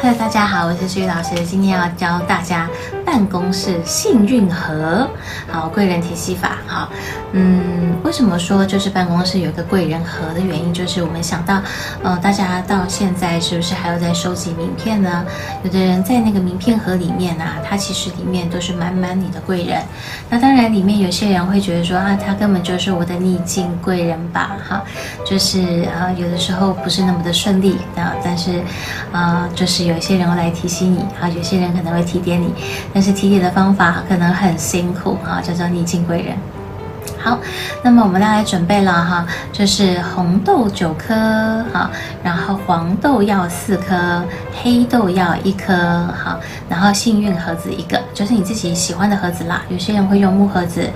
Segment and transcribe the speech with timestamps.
[0.00, 2.68] Hello，大家好，我是徐老师，今天要教大家
[3.04, 5.08] 办公室幸运盒，
[5.50, 6.90] 好贵人体系法，好，
[7.32, 11.62] 嗯，为什么说就是办公室有个贵人盒的原因，就是我们想到，
[12.02, 15.24] 呃，大家到现在是不是还有在收集名片呢？
[15.62, 19.82] 有的人在那个名片盒里面啊，它其实里面都是满满你的贵人，
[20.28, 24.82] 那当然里面有些人会觉得说啊，他根本就是我的逆境贵人吧，哈，
[25.24, 27.78] 就是呃有的时候不是那么的顺利。
[27.96, 28.60] 啊，但是
[29.14, 29.94] 啊就是有。
[29.94, 32.52] 有些人会来提醒你，啊，有些人可能会提点你，
[32.92, 36.36] 但是提点的方法可能很辛苦，啊，叫做逆境贵人。
[37.16, 37.38] 好，
[37.80, 41.14] 那么我们要来准备了，哈，就是红豆九颗，
[41.72, 41.88] 哈，
[42.24, 44.22] 然后黄豆要四颗，
[44.60, 45.72] 黑豆要一颗，
[46.08, 49.62] 好，然后幸运盒子一个，就是你自己喜欢的盒子啦。
[49.68, 50.90] 有些人会用木盒子，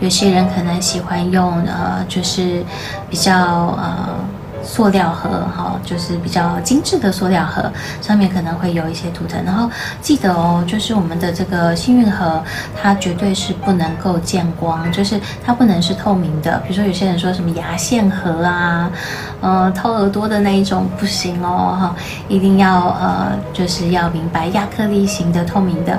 [0.00, 2.64] 有些人可能喜欢用呃，就是
[3.08, 4.08] 比较呃。
[4.62, 9.42] 塑料盒哈，就是比较精致的塑料盒，上面可能会有一些图腾。
[9.44, 12.42] 然后记得哦，就是我们的这个幸运盒，
[12.80, 16.58] 它绝对是不能够见光，就是它不能是透明的。
[16.66, 18.90] 比如说有些人说什么牙线盒啊，
[19.40, 21.96] 呃，掏耳朵的那一种不行哦哈，
[22.28, 25.98] 一定要呃，就是要明白亚克力型的透明的，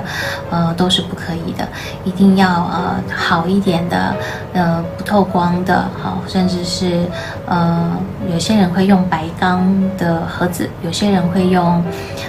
[0.50, 1.68] 呃，都是不可以的，
[2.04, 4.14] 一定要呃好一点的，
[4.52, 7.04] 呃，不透光的，好，甚至是
[7.46, 7.90] 呃
[8.32, 8.52] 有些。
[8.52, 11.82] 人会用白钢的盒子，有些人会用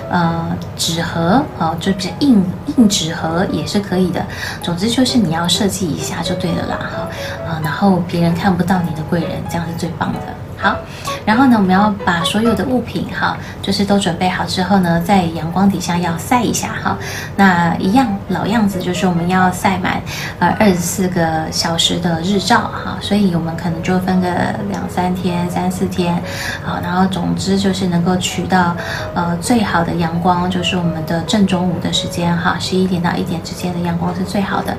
[0.09, 0.41] 呃
[0.77, 2.41] 纸盒，哦，就比较硬
[2.77, 4.25] 硬纸盒也是可以的。
[4.61, 7.07] 总之就是你要设计一下就对了啦，哈，
[7.47, 10.19] 啊，然后别人看不到你的贵人，这样是最棒的。
[10.57, 10.77] 好。
[11.25, 16.97] 然后呢，我们要把所有的物品哈，就是都准备好之后呢，在阳光底下要晒一下哈。
[17.37, 20.01] 那一样老样子，就是我们要晒满
[20.39, 22.97] 呃二十四个小时的日照哈。
[22.99, 24.27] 所以我们可能就分个
[24.69, 26.21] 两三天、三四天，
[26.63, 28.75] 好，然后总之就是能够取到
[29.13, 34.75] 呃最好的阳光，就是我们的正中午的时间哈，十一点到一点之间的阳光是最好的。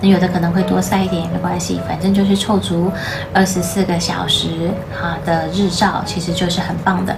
[0.00, 2.92] 那有的可能会多晒一点也没关系，反正就是凑足
[3.32, 5.85] 二十四个小时哈的日照。
[6.04, 7.16] 其实就是很棒的，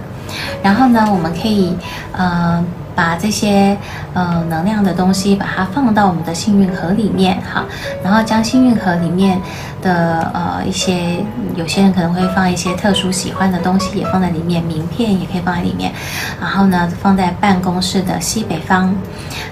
[0.63, 1.75] 然后呢，我们可以，
[2.13, 2.63] 呃。
[2.99, 3.77] 把这些
[4.13, 7.63] 呃能量的东西，把它放到我们的幸运盒里面哈，
[8.03, 9.39] 然后将幸运盒里面
[9.81, 11.23] 的呃一些，
[11.55, 15.93] 有些人可能会放一些特殊喜欢的东西，也放在里面，名片也可以放在里面，
[16.41, 18.93] 然后呢放在办公室的西北方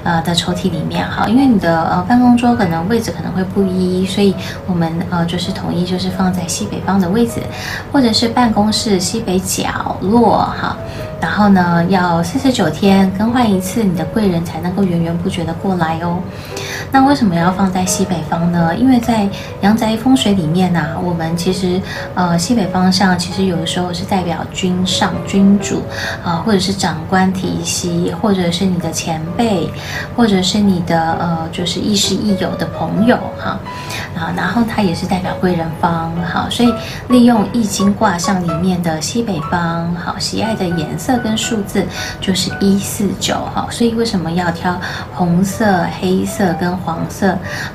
[0.04, 7.42] 呃的抽屉里面哈，因为你的呃办公桌可能位置可能会不一，所以我们呃就是统一就是放在西北方的位置，
[7.94, 10.76] 或者是办公室西北角落哈。
[11.20, 16.20] 然后呢，要四十九天更换一次，你的贵人才能够源源不绝的过来哦。
[16.92, 18.76] 那为什么要放在西北方呢？
[18.76, 19.28] 因为在
[19.62, 21.82] 阳宅风水里面呢，我们其实
[22.16, 25.84] 呃西北方向其实有的时候是代表君上君主
[26.24, 29.70] 啊，或者是长官体系，或者是你的前辈，
[30.16, 33.60] 或者是你的呃就是亦师亦友的朋友哈
[34.18, 36.74] 啊，然后它也是代表贵人方好，所以
[37.10, 41.07] 利用易经卦象里面的西北方好喜爱的颜色。
[41.08, 41.86] 色跟数字
[42.20, 44.78] 就是一四九哈，所以为什么要挑
[45.14, 47.30] 红色、黑色跟黄色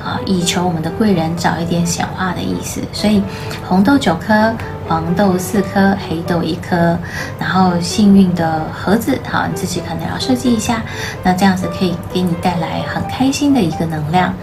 [0.05, 0.21] 啊？
[0.27, 2.83] 以求我们的贵人早一点显化的意思。
[2.93, 3.23] 所以
[3.67, 4.53] 红豆九颗，
[4.87, 6.99] 黄豆四颗，黑豆一颗，
[7.39, 10.83] 然后幸运的盒子好，你自己可能要设计一下。
[11.23, 14.35] 那这样子可以给你带来很开心的一个能量。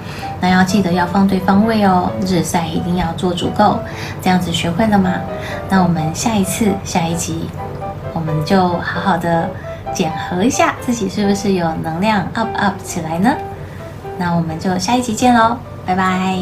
[0.41, 3.79] 那要记得要放对方位哦，日晒一定要做足够。
[4.19, 5.13] 这样子学会了吗？
[5.69, 7.47] 那我们下一次下一集。
[8.19, 9.49] 我们就好好的
[9.93, 13.33] 检核一下自己是不是有能量 up up 起来呢？
[14.17, 16.37] 那我们就下一集见喽，拜拜。